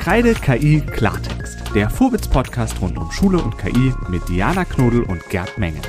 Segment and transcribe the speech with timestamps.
[0.00, 5.58] Kreide KI Klartext, der Vorwitz-Podcast rund um Schule und KI mit Diana Knodel und Gerd
[5.58, 5.82] Menge.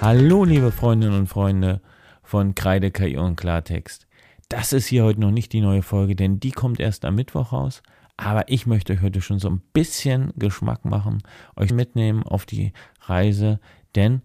[0.00, 1.82] Hallo, liebe Freundinnen und Freunde
[2.22, 4.06] von Kreide KI und Klartext.
[4.48, 7.52] Das ist hier heute noch nicht die neue Folge, denn die kommt erst am Mittwoch
[7.52, 7.82] raus.
[8.16, 11.22] Aber ich möchte euch heute schon so ein bisschen Geschmack machen,
[11.54, 12.72] euch mitnehmen auf die
[13.02, 13.60] Reise,
[13.94, 14.22] denn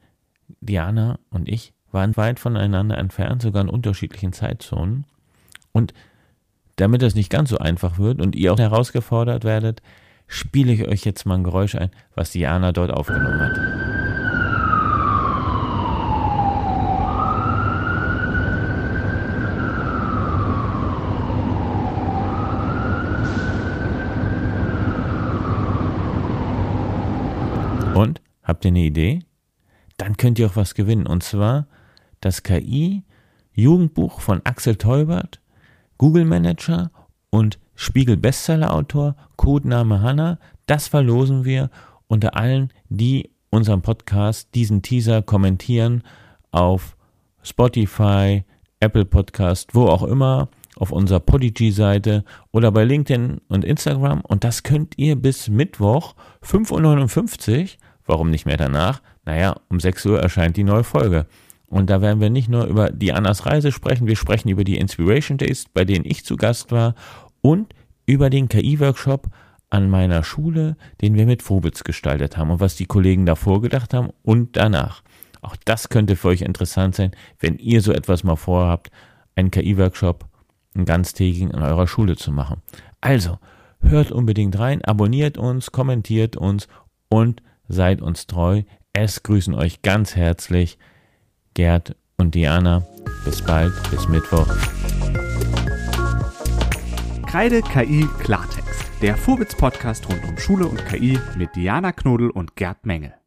[0.61, 5.05] Diana und ich waren weit voneinander entfernt, sogar in unterschiedlichen Zeitzonen.
[5.73, 5.93] Und
[6.75, 9.81] damit das nicht ganz so einfach wird und ihr auch herausgefordert werdet,
[10.27, 13.57] spiele ich euch jetzt mal ein Geräusch ein, was Diana dort aufgenommen hat.
[27.95, 28.21] Und?
[28.41, 29.19] Habt ihr eine Idee?
[29.97, 31.05] Dann könnt ihr auch was gewinnen.
[31.05, 31.67] Und zwar
[32.21, 35.42] das KI-Jugendbuch von Axel Teubert
[35.97, 36.91] Google Manager
[37.29, 40.39] und Spiegel Bestseller Autor, Codename Hanna.
[40.65, 41.69] Das verlosen wir
[42.07, 46.03] unter allen, die unseren Podcast, diesen Teaser kommentieren
[46.51, 46.95] auf
[47.41, 48.43] Spotify,
[48.79, 54.21] Apple Podcast, wo auch immer, auf unserer Podigy-Seite oder bei LinkedIn und Instagram.
[54.21, 57.69] Und das könnt ihr bis Mittwoch 5.59 Uhr,
[58.05, 59.01] warum nicht mehr danach?
[59.25, 61.27] Naja, um 6 Uhr erscheint die neue Folge.
[61.73, 64.77] Und da werden wir nicht nur über die Annas Reise sprechen, wir sprechen über die
[64.77, 66.93] Inspiration Days, bei denen ich zu Gast war
[67.41, 67.73] und
[68.05, 69.29] über den KI-Workshop
[69.71, 73.95] an meiner Schule, den wir mit Vobitz gestaltet haben und was die Kollegen davor gedacht
[73.95, 75.01] haben und danach.
[75.41, 78.91] Auch das könnte für euch interessant sein, wenn ihr so etwas mal vorhabt,
[79.35, 80.25] einen KI-Workshop,
[80.75, 82.61] einen ganztägigen in eurer Schule zu machen.
[83.01, 83.39] Also,
[83.81, 86.67] hört unbedingt rein, abonniert uns, kommentiert uns
[87.09, 88.61] und seid uns treu.
[88.93, 90.77] Es grüßen euch ganz herzlich
[91.53, 92.85] Gerd und Diana.
[93.25, 94.47] Bis bald, bis Mittwoch.
[97.27, 102.85] Kreide KI Klartext, der Vorwitz-Podcast rund um Schule und KI mit Diana Knodel und Gerd
[102.85, 103.22] Menge.